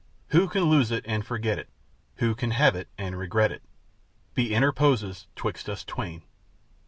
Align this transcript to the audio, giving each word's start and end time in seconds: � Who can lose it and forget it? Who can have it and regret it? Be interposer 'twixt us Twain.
� 0.01 0.03
Who 0.29 0.47
can 0.49 0.63
lose 0.63 0.89
it 0.89 1.05
and 1.07 1.23
forget 1.23 1.59
it? 1.59 1.69
Who 2.15 2.33
can 2.33 2.49
have 2.49 2.75
it 2.75 2.87
and 2.97 3.19
regret 3.19 3.51
it? 3.51 3.61
Be 4.33 4.49
interposer 4.49 5.27
'twixt 5.35 5.69
us 5.69 5.83
Twain. 5.83 6.23